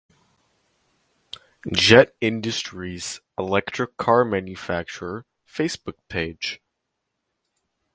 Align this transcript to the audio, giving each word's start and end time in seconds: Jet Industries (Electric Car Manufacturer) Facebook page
Jet 1.71 2.15
Industries 2.21 3.21
(Electric 3.37 3.97
Car 3.97 4.25
Manufacturer) 4.25 5.27
Facebook 5.47 5.97
page 6.09 6.59